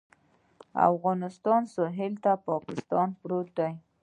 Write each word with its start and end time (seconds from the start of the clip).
د 0.73 0.75
افغانستان 0.91 1.61
سویل 1.75 2.13
ته 2.23 2.31
پاکستان 2.49 3.07
پروت 3.19 3.47
دی 3.57 3.73